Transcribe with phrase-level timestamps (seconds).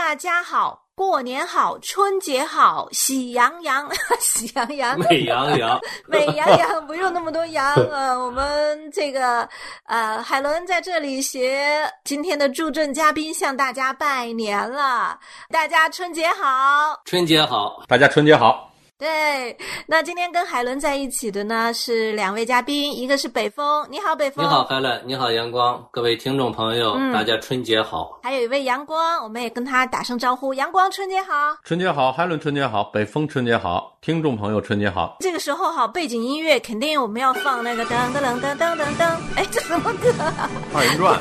[0.00, 3.90] 大家好，过年好，春节好，喜羊羊，
[4.22, 9.46] 喜羊羊，美羊羊， 美羊羊，不用那么多羊 呃，我们这个
[9.86, 15.18] 呃，海伦在这里携今天的助阵嘉宾向大家拜年了，
[15.50, 17.02] 大家春节好。
[17.04, 18.67] 春节好，大家春节好。
[18.98, 19.56] 对，
[19.86, 24.44] 那今天跟海伦在一起的呢是两位嘉宾，一个是北风，你好，北风。
[24.44, 28.18] 你好，海伦，你好，阳光，各位听众朋友，嗯大家春节好。
[28.24, 31.56] 还有一位阳光，我们也跟他打声招呼，阳光春节好。
[31.62, 35.16] 春节好，海伦春节好，北风春节好，听众朋友春节好。
[35.20, 40.50] 这个时候哈，背景音乐肯定我们要放那个噔噔噔噔噔噔噔，哎，这什么歌啊？
[40.74, 41.20] 二人转，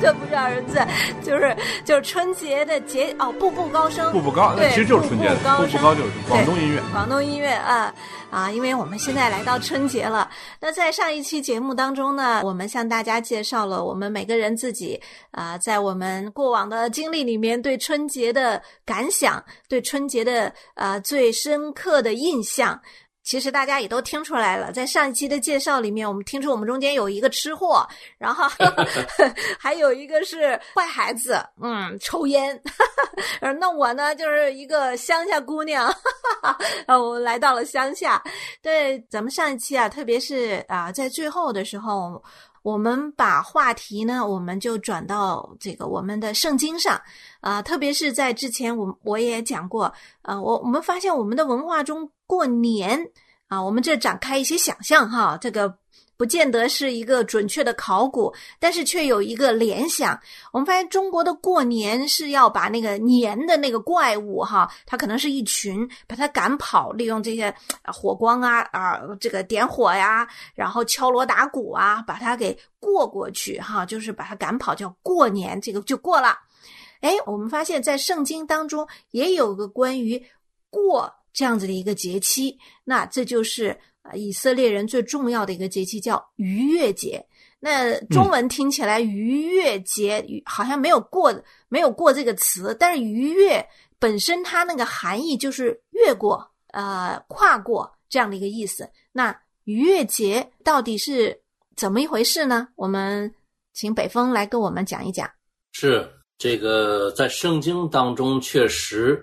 [0.00, 0.88] 这不是二人转，
[1.24, 6.80] 就是就是春节的节哦，步步高升，步步高，那其实就是春节的，步步高升步步高就是广东音乐。
[7.00, 7.94] 广东音乐啊
[8.30, 8.50] 啊！
[8.50, 15.00] 因为我们现在来到春节了，那在上一期节目当中呢，我们向大家介绍了我们每个人自己
[15.30, 22.78] 啊，在我们过往的经历里面对春节的感想，对春节的啊最深刻的印象。
[23.22, 27.86] 其实大家也都听出来了，在上一期的介绍里面，我们听出我们中间有一个吃货，
[28.18, 28.48] 然后
[29.58, 32.60] 还有一个是坏孩子，嗯，抽烟。
[33.40, 35.92] 呃， 那我呢，就是一个乡下姑娘，
[36.86, 38.22] 呃，我来到了乡下。
[38.62, 42.22] 对，咱们上一期啊，特别是啊，在最后的时候，
[42.62, 47.00] 我们把话题呢，我们就转到这个我们的圣经上
[47.40, 53.10] 啊、特别是在之前我我也讲过，呃，我我们发现我们的文化中过年
[53.48, 55.76] 啊，我们这展开一些想象哈，这个
[56.16, 60.16] 不见得是一个准确的考古，但是却有一个联想。
[60.52, 67.52] 我们发现中国的过年是要把那个年的那个怪物哈，它可能是一群，把它赶跑，利用这些
[67.86, 76.38] 火光啊啊，这个点火呀，然后敲锣打鼓啊，把它给过过去哈，就是把它赶跑，叫过年，这个就过了。
[77.00, 80.24] 哎，我们发现，在圣经当中也有个关于
[80.70, 87.24] 过这样子的一个节期，那这就是呃以色列人最重要的一个节期，叫逾越节。
[87.62, 91.30] 那中文听起来逾越节好像没有过
[91.68, 93.64] 没有过这个词，但是逾越
[93.98, 98.88] 本身它那个含义就是越过呃跨过这样的一个意思。
[99.12, 101.38] 那逾越节到底是
[101.76, 102.68] 怎么一回事呢？
[102.76, 103.32] 我们
[103.74, 105.30] 请北风来跟我们讲一讲。
[105.72, 109.22] 是这个在圣经当中确实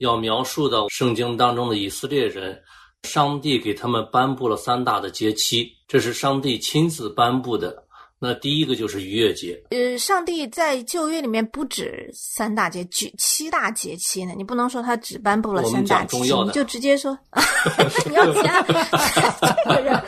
[0.00, 2.58] 要描述的圣经当中的以色列人，
[3.02, 7.84] 上帝给他们颁布了三大的节期，这是上帝亲自颁布的。
[8.22, 14.34] 那第一个就是逾越节，呃，上帝在旧约里面不止三大节，举七大节期呢。
[14.36, 17.18] 你不能说他只颁布了三大节你就直接说
[18.06, 19.98] 你要讲这个人，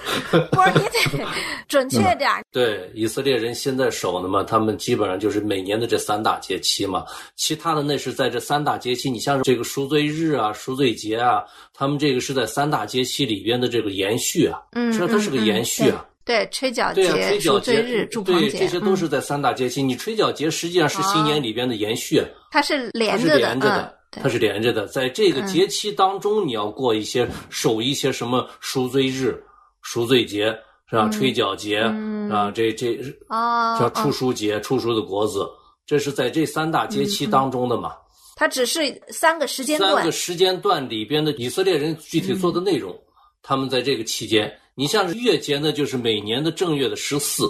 [0.51, 1.27] 不是你得
[1.67, 2.43] 准确点儿。
[2.53, 7.07] 对以色列人现在守的嘛，他们基本上就是每年的这三大节期嘛。
[7.37, 16.05] 其他的那是在这三大节期，你像这个赎罪日啊、赎罪节啊，他们这个是在三大节期里边的这个延续啊，嗯，实际上它是个嗯延续啊。。
[16.05, 19.83] 对对，吹角对啊，节、吹角节赎罪日、祝棚对，节，这些都嗯是在三大节期。
[19.83, 24.87] 你吹角节实际上是新年里边的延续，它是它是连着的，连着的嗯，，它是连着的。
[24.87, 29.43] 在这个节期当中，你要过一些守一些什么赎罪日、
[29.83, 30.47] 赎罪节
[30.89, 31.09] 是吧？
[31.09, 35.49] 吹角节嗯啊，这这哦，叫初哦熟节、出书的国子，
[35.87, 37.93] 这是在这三大节期当中的嘛。
[38.37, 42.97] 它只是三个时间段三个，时间段里边的以色列人具体做的内容，
[43.43, 47.45] 他们在这个期间，你像是月节呢，就是每年的正月的十四，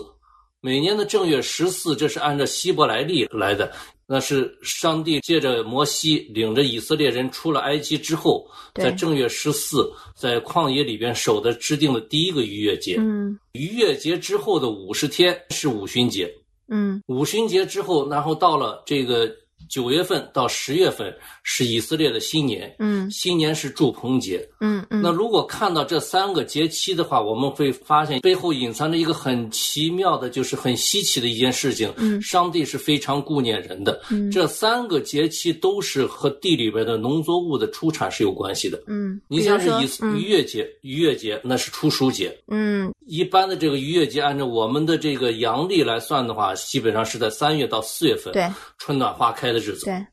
[0.60, 3.70] 每年的正月十四，这是按照希伯来历来的，
[4.06, 12.96] 那是上帝借着摩西领着以色列人出了埃及之后，在正月十四，在旷野里边守的制定的第一个逾越节。
[12.98, 16.32] 嗯逾越节之后的五十天是五旬节，
[16.68, 19.30] 嗯五旬节之后，然后到了这个
[19.68, 24.46] 九月份到十月份是以色列的新年，嗯新年是祝棚节。
[24.60, 31.92] 嗯嗯，那如果看到这三个节期的话，我们会发现背后隐藏着一个很奇妙的，就是很稀奇的一件事情。
[31.96, 34.00] 嗯上帝是非常顾念人的。
[34.10, 38.82] 嗯这三个节期都是和地里边的农作物的出产是有关系的。
[38.86, 42.36] 嗯，你像是以嗯逾越节，逾越节那是初熟节。
[42.48, 48.48] 嗯一般的这个逾越节，按照我们的这个阳历来算的话，基本上是在三月到四月份，对
[48.78, 50.06] 春暖花开的日子，对，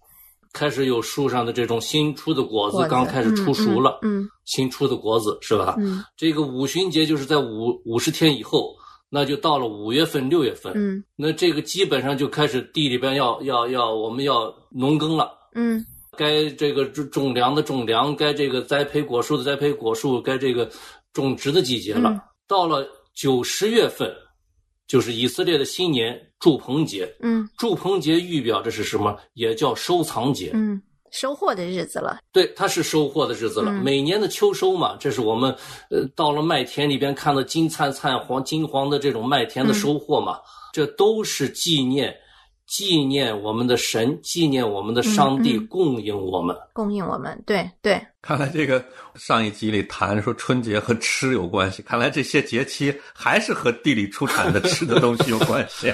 [0.53, 5.75] 开始有树上的这种新出的果子果子刚开始出熟了，嗯新出的果子是吧？
[5.80, 8.75] 嗯这个五旬节就是在五五十天以后，
[9.09, 15.31] 那就到了五月份、六月份，嗯那这个基本上就开始地里边要要要我们要农耕了。
[15.56, 15.83] 嗯
[16.18, 20.69] 该这个种种粮的种粮，该这个栽培果树的栽培果树，该这个
[21.13, 22.09] 种植的季节了。
[22.09, 22.83] 嗯到了
[23.13, 24.12] 九十月份，
[24.89, 27.09] 就是以色列的新年祝棚节。
[27.21, 29.15] 嗯祝棚节预表着是什么？
[29.36, 30.51] 也叫收藏节。
[30.53, 30.81] 嗯，
[31.12, 32.19] 收获的日子了。
[32.33, 33.71] 对，它是收获的日子了。
[33.71, 35.56] 嗯每年的秋收嘛，这是我们
[35.91, 40.39] 呃到了麦田里边看到金灿灿、黄金黄的这种麦田的收获嘛，
[40.74, 42.15] 这都是纪念
[42.65, 46.56] 纪念我们的神，纪念我们的上帝供应我们。
[46.74, 48.83] 供应我们，对对，看来这个
[49.16, 55.94] 上一集里谈说春节和吃有关系，看来这些节期还是和地里出产的 吃的东西有关系。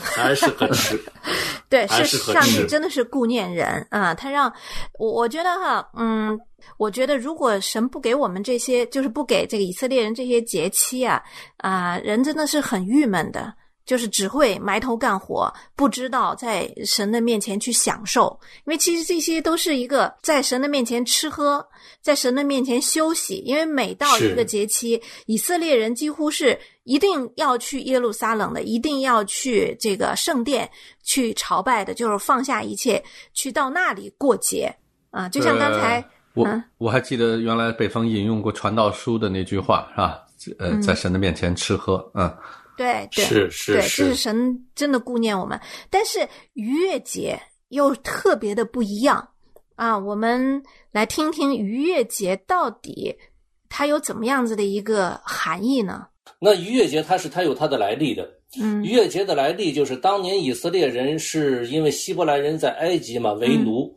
[0.00, 0.98] 还是和吃。
[1.68, 4.52] 对，是上帝真的是顾念人啊，他让
[4.98, 6.38] 我我觉得哈，嗯，
[6.76, 11.20] 我觉得如果神不给我们这些，就是不给这个以色列人这些节期啊，
[11.56, 13.52] 啊，人真的是很郁闷的。
[13.84, 21.66] 就是只会埋头干活，不知道在神的面前去享受，因为其实这些都是一个在神的面前吃喝，
[22.00, 23.36] 在神的面前休息。
[23.44, 30.70] 因为每到一个节期，以色列人几乎是一定要去耶路撒冷的，一定要去这个圣殿
[31.02, 33.02] 去朝拜的，就是放下一切，
[33.32, 34.74] 去到那里过节
[35.10, 35.28] 啊。
[35.28, 36.02] 就像刚才，
[36.32, 40.20] 我嗯我还记得原来北方引用过传道书的那句话是吧？
[40.58, 42.34] 呃，在神的面前吃喝，嗯，
[42.76, 45.58] 对对是是是是神真的顾念我们。
[45.90, 49.28] 但是逾越节又特别的不一样
[49.76, 49.98] 啊！
[49.98, 50.62] 我们
[50.92, 53.16] 来听听逾越节到底
[53.68, 56.06] 它有怎么样子的一个含义呢？
[56.38, 58.28] 那逾越节它是它有它的来历的。
[58.56, 63.92] 嗯逾越节的来历就是当年以色列人是因为希伯来人在埃及嘛为奴，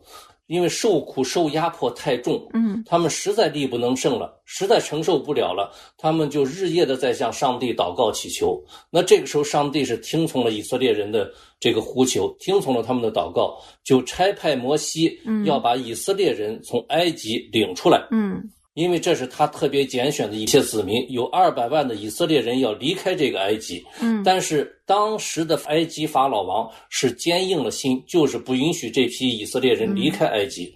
[0.47, 8.61] 因为受苦受压迫太重，嗯他们实在力不能胜了，实在承受不了了，他们就日夜的在向上帝祷告祈求。
[8.89, 11.29] 那这个时候，上帝是听从了以色列人的
[11.59, 18.07] 这个呼求，听从了他们的祷告，就差派摩西嗯要把以色列人从埃及领出来。
[18.11, 18.41] 嗯
[18.77, 23.83] 因为这是他特别拣选的一些子民，有二百万的以色列人要离开这个埃及。
[24.01, 30.71] 嗯但是当时的埃及法老王是坚硬了心，就是不允许这批以色列人离开埃及，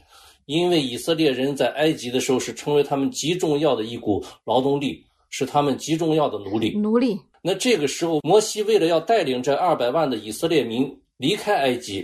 [0.48, 6.76] 因为以色列人在埃及的时候是成为他们极重要的一股劳动力，是他们极重要的奴隶。
[6.76, 12.04] 奴隶，那这个时候，摩西为了要带领这二百万的以色列民离开埃及，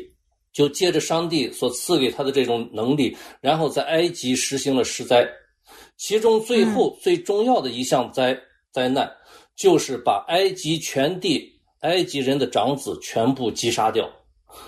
[0.54, 5.28] 就借着上帝所赐给他的这种能力，然后在埃及实行了施灾。
[5.98, 8.38] 其中最后最重要的一项灾
[8.72, 9.12] 灾难，
[9.56, 11.52] 就是把埃及全地
[11.82, 14.10] 埃及人的长子全部击杀掉。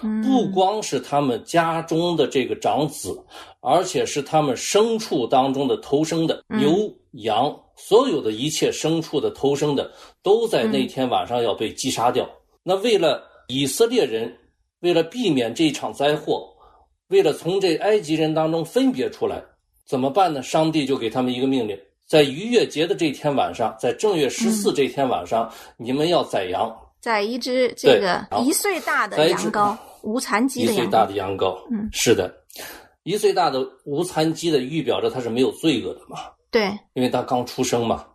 [0.04, 3.18] 嗯不光是他们家中的这个长子，
[3.62, 6.94] 而且是他们牲畜当中的头生的嗯牛、
[7.24, 9.92] 羊，所有的一切牲畜的头生的，
[10.22, 12.30] 都在那天晚上要被击杀掉。
[12.62, 14.38] 那为了以色列人，
[14.81, 16.48] 为了避免这一场灾祸，
[17.08, 19.42] 为了从这埃及人当中分别出来，
[19.89, 20.44] 怎么办呢？
[20.44, 21.75] 上帝就给他们一个命令，
[22.06, 26.71] 在逾越节的这天晚上，在正月十四这天晚上，你们要宰羊，
[27.01, 32.31] 宰一只这个一岁大的羊羔，无残疾的羊羔一岁大的，羊羔，嗯，是的，
[33.01, 36.19] 一岁大的无残疾的，预表着他是没有罪恶的嘛，
[36.51, 38.06] 对，因为他刚出生嘛，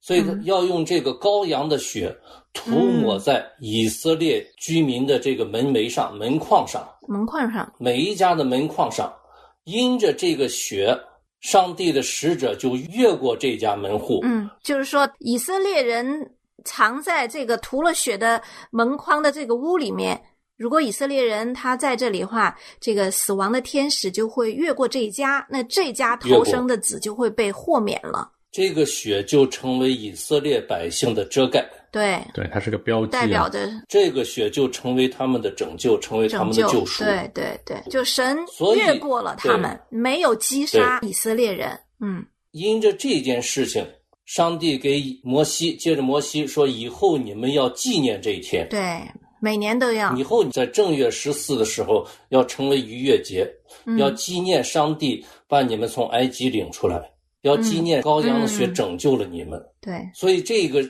[0.00, 2.12] 所以要用这个羔羊的血
[2.52, 9.12] 涂抹在以色列居民的这个门楣上、门框上，门框上，每一家的门框上，
[9.62, 10.92] 因着这个血，
[11.42, 16.06] 上帝的使者就越过这家门户，嗯，就是说以色列人
[16.64, 18.40] 藏在这个涂了血的
[18.70, 20.20] 门框的这个屋里面。
[20.56, 28.30] 如果以色列人他在这里的话，这个死亡的天使就会越过这一家，那这家越过头生的子就会被豁免了。
[28.52, 36.84] 这个血就成为以色列百姓的遮盖，对，对，它是个标记、啊，代表着这个血就成为他们的拯救，成为他们的救。
[36.86, 37.04] 赎。
[37.04, 38.38] 对对对，就神
[38.74, 41.78] 越过了他们，没有击杀以色列人。
[42.00, 42.24] 嗯。
[42.52, 43.86] 因着这件事情，
[44.26, 49.00] 上帝给摩西，接着摩西说：“以后你们要纪念这一天，对，
[49.40, 50.14] 每年都要。
[50.16, 53.46] 以后你在正月十四的时候要成为逾越节，
[53.86, 53.96] 嗯。
[53.98, 57.00] 要纪念上帝把你们从埃及领出来，
[57.40, 58.74] 要纪念羔羊的血嗯。
[58.74, 59.58] 拯救了你们。
[59.80, 60.82] 对，所以这个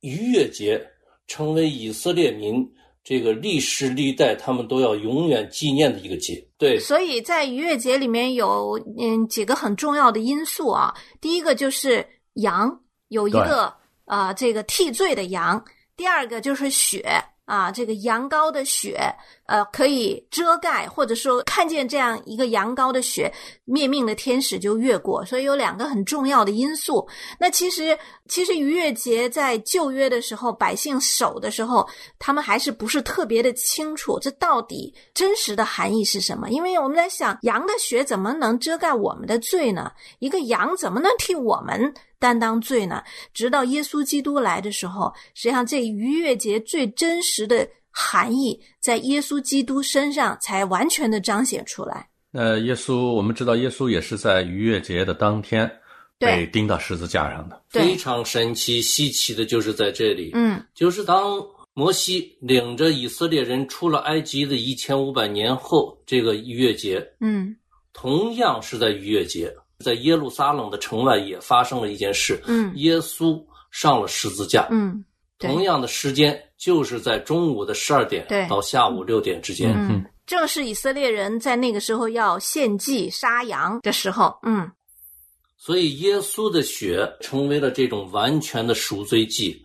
[0.00, 0.80] 逾越节
[1.26, 2.66] 成为以色列民
[3.02, 6.46] 这个历史历代他们都要永远纪念的一个节。
[6.58, 10.94] 对，所以在逾越节里面有嗯几个很重要的因素啊。
[11.20, 13.72] 第一个就是羊有一个
[14.04, 15.62] 啊、这个替罪的羊，
[15.96, 17.06] 第二个就是血
[17.48, 19.00] 啊，这个羊羔的血
[19.46, 23.32] 呃可以遮盖，或者说看见这样一个羊羔的血，
[23.64, 25.24] 灭命的天使就越过。
[25.24, 27.08] 所以有两个很重要的因素。
[27.40, 31.88] 那其实，其实逾越节在旧约的时候，百姓守的时候，
[32.18, 36.50] 他们还是不是特别的清楚，这到底真实的含义是什么？
[36.50, 39.90] 因为我们在想，羊的血怎么能遮盖我们的罪呢？
[40.18, 41.94] 一个羊怎么能替我们？
[42.18, 43.02] 担当罪呢？
[43.32, 52.08] 直到耶稣基督来的时候，实际上这逾越节最真实的含义，在耶稣基督身上才完全的彰显出来。
[52.32, 55.70] 呃耶稣，我们知道耶稣也是在逾越节的当天
[56.18, 57.62] 被钉到十字架上的。
[57.70, 61.40] 非常神奇稀奇的就是在这里，嗯就是当
[61.72, 67.56] 摩西领着以色列人出了埃及的一千五百年后，这个逾越节嗯
[67.94, 69.52] 同样是在逾越节，
[69.84, 75.04] 在耶路撒冷的城外也发生了一件事，嗯耶稣上了十字架，嗯，
[75.38, 79.72] 同样的时间就是在中午的十二点到下午六点之间。
[79.74, 84.70] 嗯，正是以色列人在那个时候要献祭杀羊的时候，嗯
[85.56, 89.64] 所以耶稣的血成为了这种完全的赎罪祭。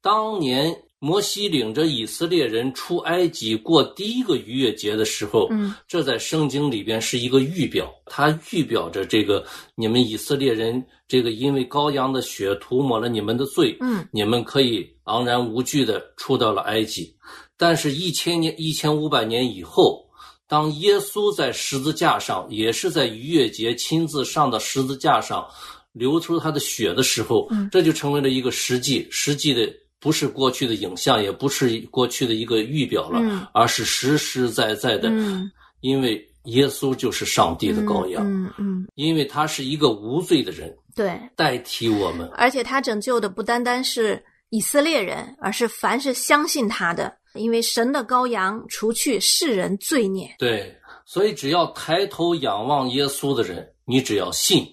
[0.00, 9.44] 当年摩西领着以色列人出埃及过第一个逾越节的时候，嗯这在圣经里边是一个预表，它预表着这个
[9.74, 17.12] 你们以色列人这个因为羔羊的血涂抹了你们的罪，嗯你们可以昂然无惧的出到了埃及。
[17.56, 20.08] 但是，一千年、一千五百年以后，
[20.46, 25.44] 当耶稣在十字架上，也是在逾越节亲自上到十字架上，
[25.92, 29.68] 流出他的血的时候，嗯这就成为了一个实际，实际的
[30.02, 35.48] 不是过去的影像，也不是过去的一个预表了，嗯而是实实在在的，嗯，
[35.80, 42.28] 因为耶稣就是上帝的羔羊，嗯嗯，因为他是一个无罪的人，对，代替我们。
[42.34, 50.34] 而且他拯救的不单单是以色列人，而是凡是相信他的，因为神的羔羊除去世人罪孽。
[50.36, 54.66] 对，所以只要抬头仰望耶稣的人，你只要信，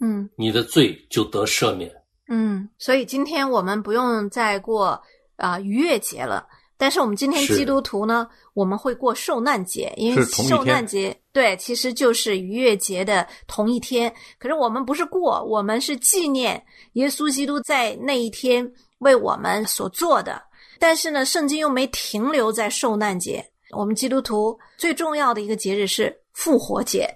[0.00, 1.92] 嗯你的罪就得赦免。
[2.28, 5.00] 嗯，所以今天我们不用再过
[5.36, 6.46] 啊、逾越节了。
[6.76, 14.12] 但是我们今天基督徒呢，我们会过受难节，因为受难节对，其实就是逾越节的同一天。
[14.38, 16.62] 可是我们不是过，我们是纪念
[16.94, 20.42] 耶稣基督在那一天为我们所做的。
[20.80, 23.42] 但是呢，圣经又没停留在受难节。
[23.70, 27.08] 我们基督徒最重要的一个节日是复活节，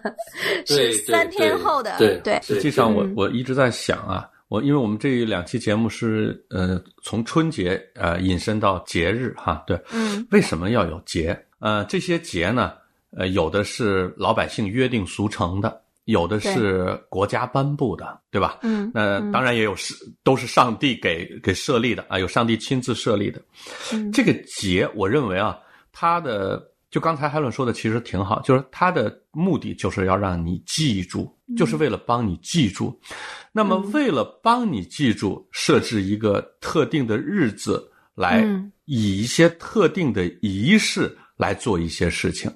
[0.66, 11.40] 对是三天后的对对实际上我，嗯我一直在想啊，我因为我们这两期节目是呃从春节呃引申到节日哈，对，嗯为什么要有节？
[11.60, 12.72] 呃，这些节呢，
[13.16, 18.58] 呃，有的是老百姓约定俗成的，有的是国家颁布的，对吧？
[18.62, 23.40] 嗯那嗯当然也有是都是上帝给给设立的啊，有上帝亲自设立的。
[23.92, 25.56] 嗯这个节，我认为啊，
[25.92, 32.98] 它的就刚才海伦说的其实挺好，就是他的目的就是要让你记住，就是为了帮你记住。
[33.52, 38.72] 那么为了帮你记住，设置一个特定的日子来嗯。
[38.86, 42.52] 以一些特定的仪式来做一些事情。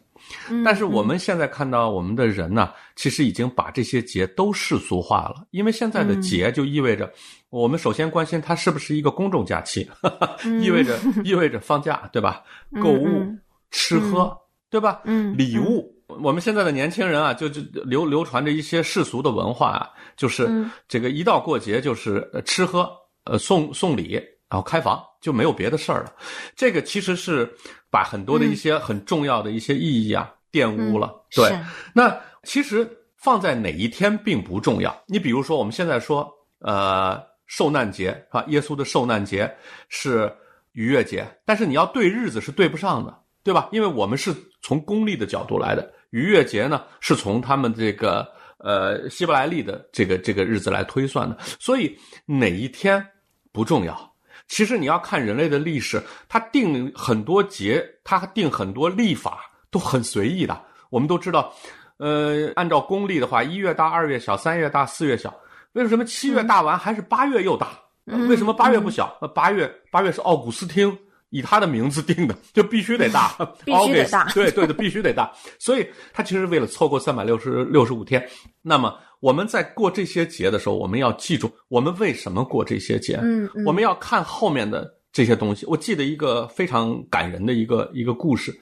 [0.50, 0.64] 嗯。
[0.64, 7.12] 但是我们现在看到我们的人呢，其实已经把这些节都世俗化了，因为现在的节就意味着
[7.50, 9.88] 我们首先关心它是不是一个公众假期，
[10.60, 12.42] 意味着意味着放假，对吧？
[12.82, 13.38] 购物、嗯
[13.74, 14.34] 吃喝，
[14.70, 15.00] 对吧？
[15.04, 15.92] 嗯礼物。
[16.06, 22.88] 我们现在的年轻人啊，就就流流传着一些世俗的文化啊，就是嗯这个一到过节就是呃吃喝，
[23.24, 24.12] 呃送送礼，
[24.48, 26.12] 然后开房，就没有别的事儿了。
[26.54, 27.52] 这个其实是
[27.90, 31.12] 把很多的一些很重要的一些意义啊玷污了。
[31.34, 31.58] 对，
[31.92, 34.94] 那其实放在哪一天并不重要。
[35.06, 38.44] 你比如说，我们现在说，呃，受难节是吧？
[38.48, 39.52] 耶稣的受难节
[39.88, 40.30] 是
[40.72, 43.68] 逾越节，但是你要对日子是对不上的，对吧？
[43.70, 48.26] 因为我们是从公历的角度来的，逾越节呢是从他们这个
[48.58, 53.06] 呃希伯来历的这个这个日子来推算的，所以哪一天
[53.52, 54.12] 不重要。
[54.48, 60.60] 其实你要看人类的历史，它定很多节，它定很多历法都很随意的。
[60.90, 61.52] 我们都知道，
[61.98, 65.34] 呃，按照公历的话，一月大，二月小，三月大，四月小。
[65.72, 67.68] 为什么七月大完还是八月又大？
[68.06, 69.16] 嗯为什么八月不小？
[69.20, 70.96] 呃八月八月是奥古斯丁
[71.34, 73.34] 以他的名字定的，就必须得大，
[73.66, 75.32] 必须得大对对的，必须得大。
[75.58, 78.24] 所以他其实为了凑够三百六十六十五天。
[78.62, 83.18] 那么我们在过这些节的时候，我们要记住我们为什么过这些节。
[83.20, 85.66] 嗯嗯我们要看后面的这些东西。
[85.66, 88.56] 我记得一个非常感人的一个一个故事。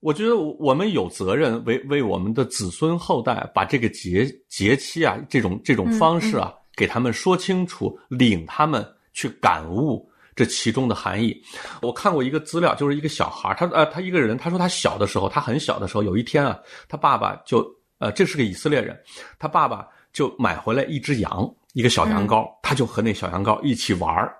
[0.00, 11.42] 我觉得我们有责任为为我们的子孙后代把这个节节期啊，这种这种方式啊，给他们说清楚，领他们去感悟这其中的含义。
[11.82, 16.56] 我看过一个资料，就是一个小孩，他呃，他一个人，他说他小的时候，他很小的时候，有一天啊，
[16.88, 17.66] 他爸爸就
[17.98, 18.96] 呃，这是个以色列人，
[19.38, 24.36] 他爸爸就买回来一只羊，一个小羊羔，他就和那小羊羔一起玩儿。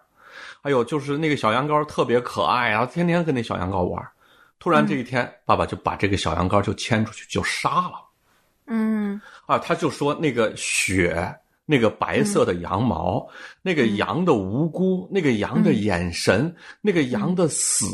[0.62, 4.10] 还有就是那个小羊羔特别可爱啊，天天跟那小羊羔玩儿。
[4.58, 8.04] 突然这一天，爸爸就把这个小羊羔就牵出去就杀了。
[8.66, 11.32] 嗯啊，他就说那个血，
[11.66, 13.28] 那个白色的羊毛，
[13.61, 17.87] 那个羊的无辜，那个羊的眼神，那个羊的死，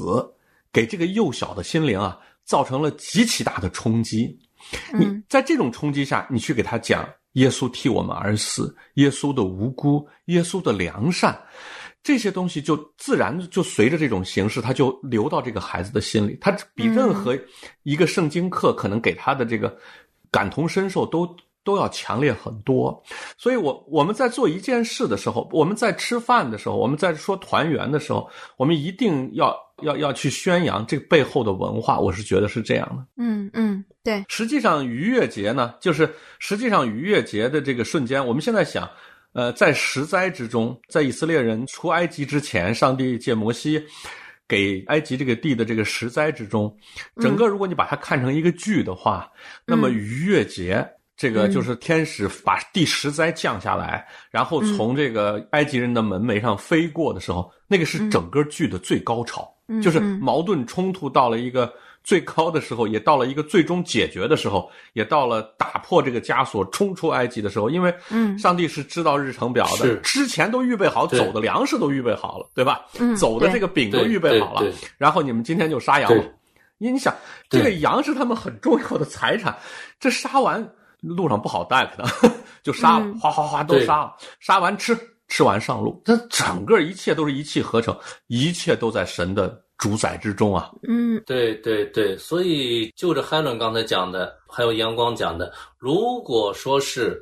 [0.73, 4.39] 给这个幼小的心灵啊，造成了极其大的冲击。
[4.93, 11.37] 你在这种冲击下，你去给他讲耶稣替我们而死，耶稣的无辜，耶稣的良善，
[12.03, 16.39] 这些东西就自然就随着这种形式，他就流到这个孩子的心里。
[16.41, 17.37] 他比任何
[17.83, 19.77] 一个圣经课可能给他的这个。
[20.33, 21.29] 感同身受都
[21.65, 23.03] 都要强烈很多，
[23.39, 31.99] 所以，我我们在做一件事的时候，我们在吃饭的时候，我们在说团圆的时候，我们一定要要要去宣扬这背后的文化。
[32.01, 33.07] 我是觉得是这样的。
[33.17, 34.25] 嗯嗯，对。
[34.29, 38.89] 实际上，逾越节呢，就是实际上逾越节的这个瞬间，我们现在想，
[39.33, 43.83] 呃，在十灾之中，在以色列人出埃及之前，上帝借摩西。
[44.49, 46.77] 给埃及这个地的这个十灾之中，
[47.17, 49.31] 整个如果你把它看成一个剧的话，
[49.65, 50.87] 那么逾越节
[51.23, 59.49] 这个就是天使把第十灾降下来，然后从这个埃及人的门楣上飞过的时候，那个是整个剧的最高潮，
[59.81, 61.73] 就是矛盾冲突到了一个。
[62.05, 67.71] 最高的时候，也到了一个最终解决的时候，也到了打破这个枷锁、冲出埃及的时候。
[67.71, 72.85] 因为，嗯，上帝是知道日程表的，之前都预备好走的粮食都预备好了，对吧？
[73.17, 74.69] 走的这个饼都预备好了。
[74.99, 76.25] 然后你们今天就杀羊了。
[76.77, 77.15] 你你想，
[77.49, 79.57] 这个羊是他们很重要的财产，
[80.01, 80.69] 这杀完
[81.03, 82.33] 路上不好带，可能
[82.63, 84.97] 就杀了，哗哗哗都杀了，杀完吃，
[85.29, 86.01] 吃完上路。
[86.05, 87.95] 这整个一切都是一气呵成，
[88.29, 89.63] 一切都在神的。
[89.79, 97.21] 主宰之中啊，嗯，对对对，所以就着海伦刚才讲的，还有阳光讲的，如果说是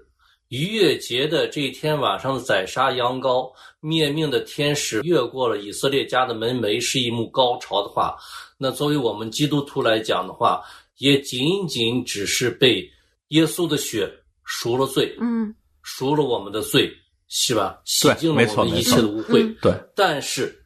[0.49, 8.15] 逾越节的这一天晚上宰杀羊羔灭命的天使越过了以色列家的门楣，是一幕高潮的话，
[8.59, 10.61] 那作为我们基督徒来讲的话，
[10.99, 12.87] 也仅仅只是被
[13.31, 14.09] 耶稣的血
[14.45, 16.89] 赎了罪，嗯，赎了我们的罪，
[17.27, 17.81] 是吧？
[17.85, 20.57] 洗净了我们一切的污秽，对，但是。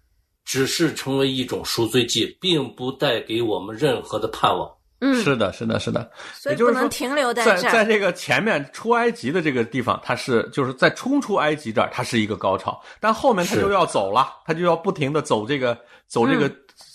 [0.46, 4.70] 只是成为一种赎罪祭，并不带给我们任何的盼望。
[5.00, 6.12] 嗯，是的，是的，是的。
[6.34, 12.78] 所以不能停留在在在这个前面出埃及的这个地方，它是就是在冲出埃及这儿，它是一个高潮。
[13.00, 15.76] 但后面它就要走了，它就要不停的走这个
[16.08, 16.54] 走这个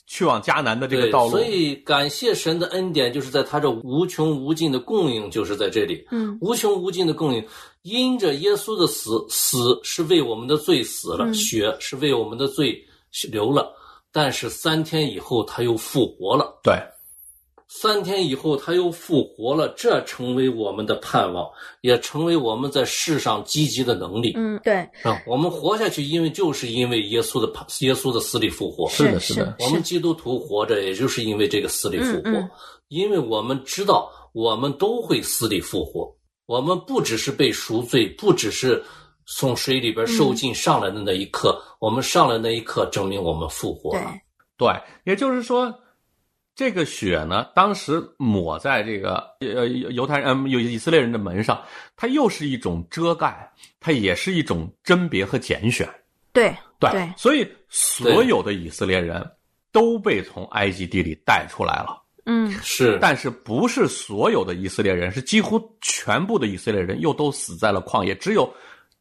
[0.09, 1.31] 去往迦南的这个道路。
[1.31, 6.05] 所以感谢神的恩典，就是在他这无穷无尽的供应，就是在这里。
[6.11, 7.41] 嗯，无穷无尽的供应，
[7.83, 12.85] 因着耶稣的死，死是为我们的罪死了，血是为我们的罪。
[13.31, 13.73] 流了，
[14.11, 16.59] 但是三天以后他又复活了。
[16.61, 16.75] 对，
[17.71, 21.47] 三天以后他又复活了，这成为我们的盼望，
[21.81, 24.33] 也成为我们在世上积极的能力。
[24.35, 24.77] 嗯，对。
[25.03, 27.47] 啊，我们活下去，因为就是因为耶稣的
[27.79, 28.89] 耶稣的死里复活。
[28.89, 29.55] 是的，是的。
[29.59, 32.31] 我们基督徒活着，也就是因为这个死里复活，
[32.87, 36.11] 因为我们知道我们都会死里复活。
[36.47, 38.83] 我们不只是被赎罪，不只是。
[39.31, 44.11] 从水里边受尽上来的那一刻，我们上来那一刻证明我们复活了。
[44.57, 44.67] 对，
[45.05, 45.71] 也就是说，
[46.59, 51.63] 这个血呢，当时抹在这个呃犹太人、嗯有以色列人的门上，
[51.95, 55.87] 它又是一种遮盖，它也是一种甄别和拣选。
[56.33, 59.25] 对对，所以所有的以色列人
[59.71, 62.03] 都被从埃及地里带出来了。
[62.25, 68.53] 嗯，是，但是不是所有的以色列人，是几乎全部的以色列人又都死在了旷野，只有。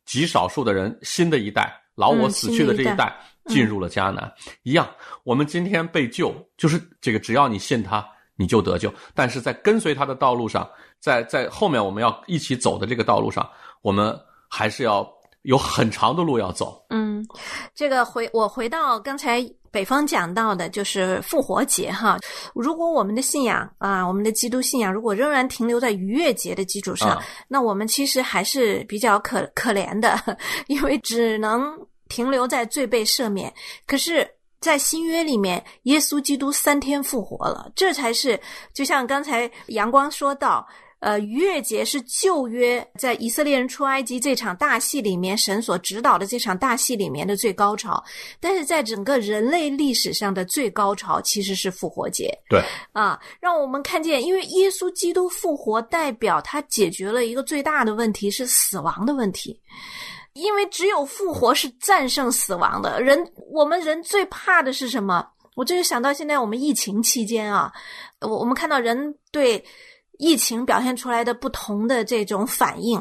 [0.05, 3.15] 极少数的人，新的一代老我死去的这一代
[3.49, 4.33] 进入了迦南，
[4.63, 4.89] 一样。
[5.25, 8.07] 我们今天被救，就是这个，只要你信他，
[8.37, 8.93] 你就得救。
[9.15, 10.69] 但是在跟随他的道路上，
[11.01, 13.49] 在在后面我们要一起走的这个道路上，
[13.83, 14.17] 我们
[14.49, 15.09] 还是要
[15.43, 16.85] 有很长的路要走。
[16.91, 17.27] 嗯，
[17.75, 19.45] 这个回我回到刚才。
[19.71, 22.19] 北方讲到的就是复活节哈，
[22.55, 30.19] 如果我们的信仰啊，我们的基督信仰如果仍然停留在逾越节的基础上，那我们其实还是比较可可怜的，
[30.69, 33.53] 因为只能停留在罪被赦免。
[33.87, 34.29] 可是，
[34.61, 38.39] 在新约里面，耶稣基督三天复活了，这才是
[38.73, 40.67] 就像刚才阳光说到。
[41.01, 48.03] 呃，逾越节是旧约在以色列人出埃及这场大戏里面，神所指导的这场大戏里面的最高潮。
[48.41, 52.37] 但是在整个人类历史上的最高潮其实是复活节。
[52.51, 59.57] 对，啊，让我们看见，因为耶稣基督复活，代表他解决了一个最大的问题，是死亡的问题。
[60.39, 63.03] 因为只有复活是战胜死亡的。
[63.03, 63.19] 人，
[63.51, 65.27] 我们人最怕的是什么？
[65.57, 67.73] 我这就想到现在我们疫情期间啊，
[68.21, 69.63] 我我们看到人对
[70.19, 72.99] 疫情表现出来的不同的这种反应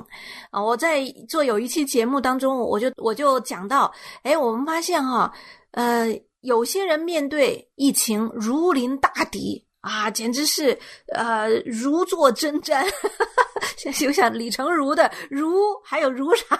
[0.49, 0.61] 啊。
[0.61, 5.31] 我在做有一期节目当中，我就我就讲到，哎，我们发现哈，
[5.71, 6.07] 呃，
[6.41, 9.63] 有些人面对疫情如临大敌。
[9.79, 10.77] 啊，简直是
[11.13, 12.91] 呃如坐针毡，现在
[13.93, 16.59] 就像李成儒的儒，还有儒啥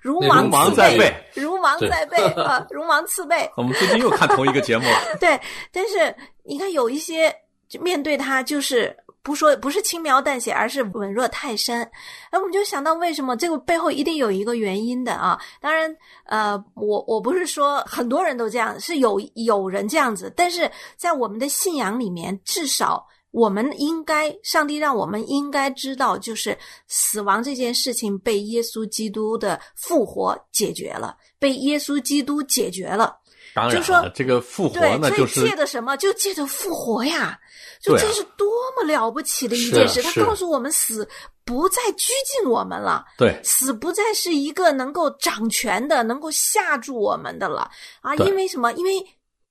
[0.00, 3.50] 如芒在背，儒芒在背 啊，儒芒刺背。
[3.56, 5.16] 我们最近又看同一个节目了。
[5.18, 5.40] 对，
[5.72, 7.34] 但是你看有一些
[7.80, 8.96] 面对他就是。
[9.22, 11.82] 不说不是轻描淡写，而是稳若泰山。
[12.30, 15.38] 哎，我们就想到为什么这个背后一定有一个原因的啊？
[15.60, 20.32] 当然，呃，我我不是说很多人都这样，是有有人这样子。
[20.34, 26.56] 但是在我们的信仰里面，至少我们应该，上帝让我们应该知道，就是
[26.88, 33.16] 死亡这件事情被耶稣基督的复活解决了，被耶稣基督解决了。
[33.52, 35.96] 当然，就说这个复活呢，就是借的什么？
[35.96, 37.38] 就借着复活呀。
[37.80, 40.02] 就这是多么了不起的一件事！
[40.02, 41.08] 他告诉我们，死
[41.46, 47.70] 不再拘禁我们了，对，死不再是一个能够掌权的、能够吓住我们的了
[48.02, 48.14] 啊！
[48.16, 48.70] 因为什么？
[48.74, 48.92] 因为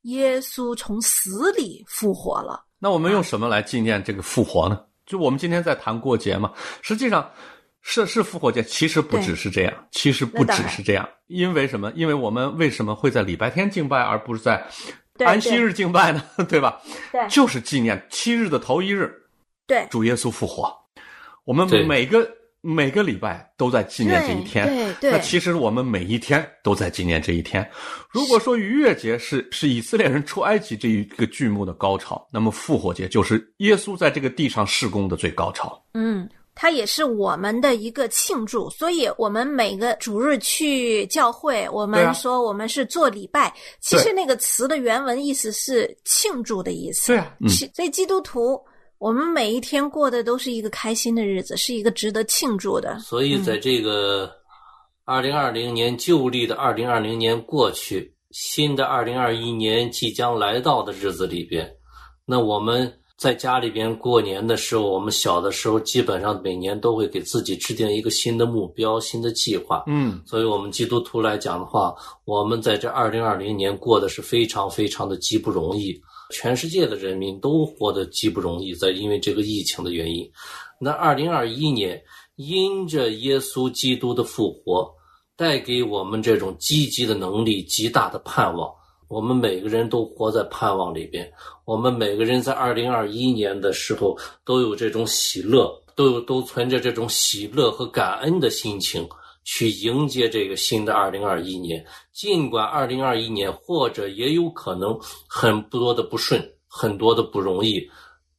[0.04, 2.64] 耶稣从死里复活了。
[2.80, 4.80] 那我们用什么来纪念这个复活呢？
[5.06, 7.30] 就我们今天在谈过节嘛，实际上
[7.82, 11.08] 是是复活节，其实不只是这样，其实不只是这样。
[11.28, 11.92] 因为什么？
[11.96, 14.66] 因为我们为什么会在礼拜天敬拜，而不是在？
[15.26, 16.82] 安息日敬拜呢， 对吧？
[17.12, 19.14] 对，就是纪念七日的头一日，
[19.68, 20.74] 对，主耶稣复活。
[21.44, 22.26] 我们每个
[22.62, 25.12] 每个礼拜都在纪念这一天，对对。
[25.12, 27.68] 那其实我们每一天都在纪念这一天。
[28.10, 35.82] 如果说逾越节是是以色列人出埃及这一个剧目的高潮，那么复活节就是耶稣在这个地上施工的最高潮。
[35.94, 36.30] 嗯。
[36.62, 43.54] 它也是我们的一个庆祝，所以我们每个主日去教会，我们说我们是做礼拜。
[43.80, 47.14] 其实那个词的原文意思是庆祝的意思。
[47.14, 47.34] 对啊，
[47.74, 48.62] 所以基督徒，
[49.00, 53.00] 我们每一天过的都是一个开心的日子，是一个值得庆祝的。
[53.00, 54.30] 所以在这个
[55.06, 61.76] 二零二零年旧历的二零二零年过去，新的二零二一年即将来到的日子里边，
[62.26, 62.94] 那我们。
[63.20, 69.84] 在家里边过年的时候，我们小的时候基本上每年都会给自己制定一个新的目标、新的计划。
[69.88, 76.02] 嗯，所以我们基督徒来讲的话，我们在这二零二零年过的是非常非常的极不容易。
[76.30, 80.30] 全世界的人民都活得极不容易，在因为这个疫情的原因。
[80.80, 82.02] 那二零二一年，
[82.36, 84.90] 因着耶稣基督的复活，
[85.36, 88.72] 带给我们这种积极的能力、极大的盼望。
[89.08, 91.30] 我们每个人都活在盼望里边。
[91.66, 94.16] 我们每个人在二零二一年的时候
[94.46, 99.08] 都有这种喜乐，都有都存着这种喜乐和感恩的心情
[99.52, 101.84] 去迎接这个新的二零二一年。
[102.14, 104.96] 尽管二零二一年或者也有可能
[105.28, 107.90] 很多的不顺，很多的不容易，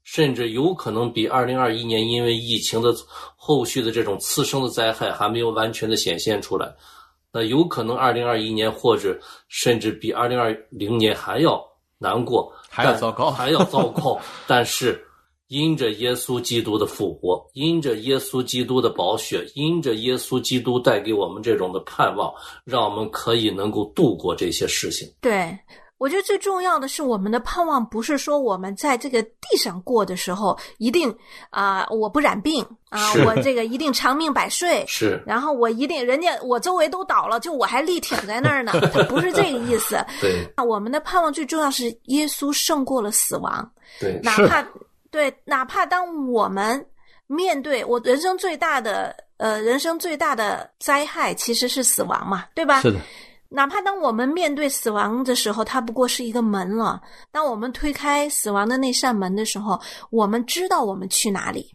[0.05, 2.95] 甚至有可能比二零二一年因为疫情的
[3.35, 6.73] 后续的这种次生的灾害还没有完全的显现出来。
[7.33, 9.19] 那有可能，二零二一年或者
[9.49, 11.61] 甚至比二零二零年还要
[11.99, 14.21] 难过，还要糟糕，还要糟糕。
[14.47, 15.05] 但是，
[15.51, 22.33] 因着耶稣基督的复活，因着耶稣基督的宝血，因着耶稣基督带给我们这种的盼望，
[22.65, 25.13] 让我们可以能够度过这些事情。
[25.21, 25.59] 对。
[25.99, 31.15] 我觉得最重要的是，我们的盼望不是说我们在这个地上过的时候一定
[31.51, 40.03] 啊，我不染病啊，我这个一定长命百岁，是，然后我一定人家我周围都倒了，就我还力挺在那儿呢， 他不是这个意思。
[40.23, 43.71] 对，我们的盼望最重要是耶稣胜过了死亡。
[44.01, 44.67] 对，哪怕
[45.11, 46.85] 对，哪怕当我们
[47.27, 52.81] 面对我人生最大的呃人生最大的灾害，其实是死亡嘛，对吧？
[52.81, 52.99] 是的。
[53.53, 57.03] 哪怕当我们面对死亡的时候，它不过是一个门了。
[57.33, 59.77] 当我们推开死亡的那扇门的时候，
[60.11, 61.75] 我们知道我们去哪里，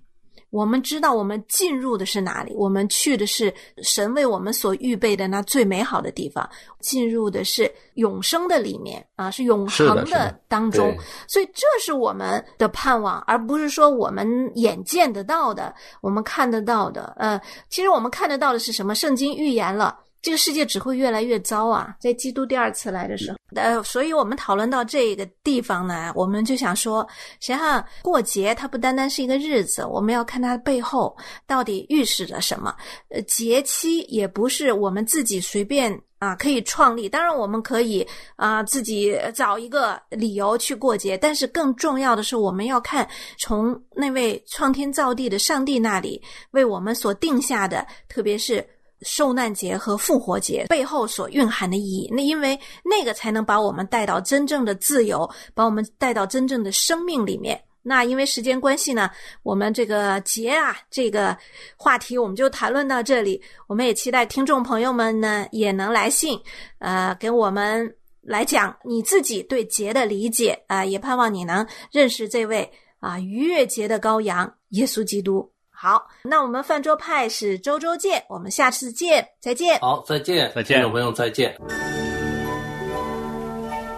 [0.56, 10.96] 我们知道我们进入的是哪里，我们去的是神为我们所预备的那最美好的地方，进入的是永生的里面啊，是永恒的当中。
[11.28, 17.14] 所以这是我们的盼望，而不是说我们眼见得到的，我们看得到的。
[17.18, 17.38] 呃，
[17.70, 18.96] 其实我们看得到的是什么？
[18.96, 20.00] 圣经预言了。
[20.26, 21.96] 这个世界只会越来越糟啊！
[22.00, 27.08] 在基督第二次来的时候，呃，所以我们讨论到这个地方呢，我们就想说，
[27.40, 32.76] 实际上过节它不单单是一个日子，我们要看它背后到底预示着什么。
[33.10, 38.04] 呃，节期也不是我们自己随便啊可以创立，当然我们可以
[38.36, 43.08] 啊自己找一个理由去过节，但是更重要的是，我们要看
[43.38, 48.68] 从那位创天造地的上帝那里为我们所定下的，特别是。
[49.02, 52.10] 受难节和复活节背后所蕴含的意义。
[52.12, 57.62] 那因为那个才能把我们带到真正的自由，把我们带到真正的生命里面。
[57.88, 59.10] 那因为时间关系呢，
[59.44, 61.38] 我们这个节啊这个
[61.78, 63.40] 话题我们就谈论到这里。
[63.68, 66.40] 我们也期待听众朋友们呢也能来信，
[66.80, 72.68] 呃，给我们来讲你自己对节的理解啊、也盼望你能认识这位
[73.00, 75.52] 啊逾越节的羔羊耶稣基督。
[75.86, 79.80] 好，那我们饭桌派是周周见，我们下次见，再见。
[79.82, 81.56] 好，再见，再见听众朋友，再见。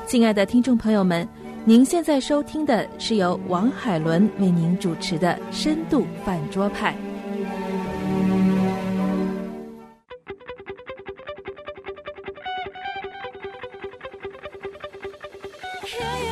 [0.06, 1.26] 亲爱的听众朋友们，
[1.63, 6.93] 您现在收听的是由王海伦为您主持的《深度饭桌派》。
[15.86, 16.26] 向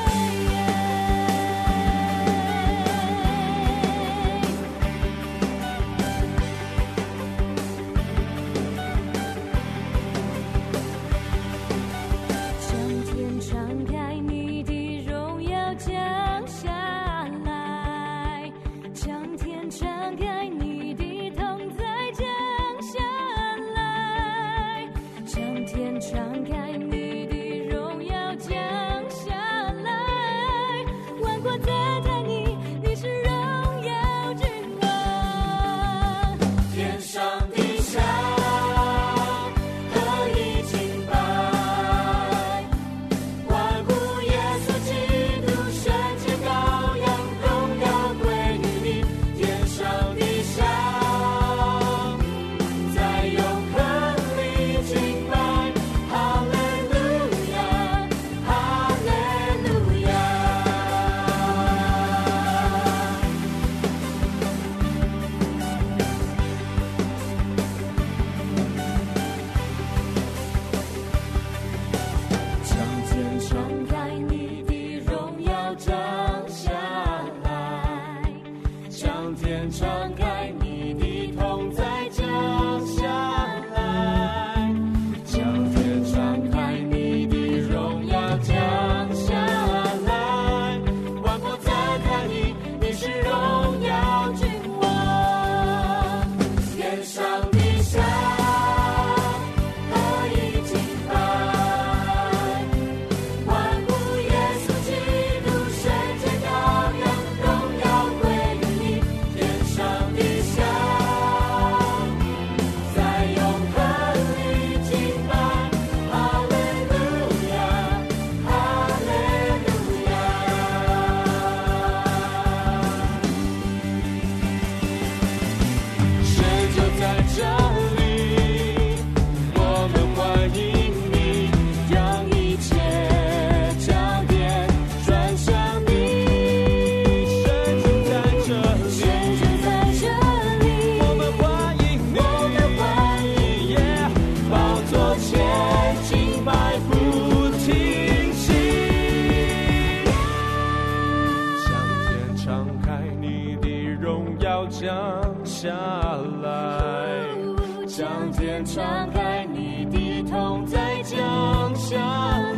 [158.16, 161.98] 将天敞开你的痛再降下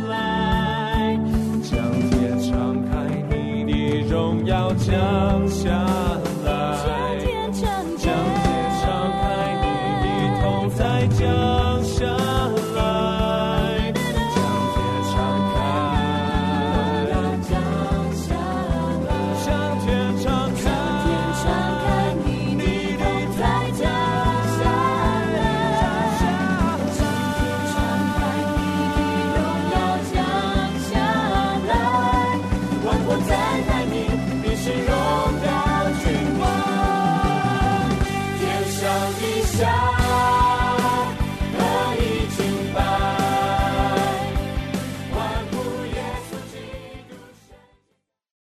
[0.08, 1.18] 来，
[1.64, 1.76] 将
[2.10, 2.92] 天敞开
[3.28, 5.68] 你的荣耀降下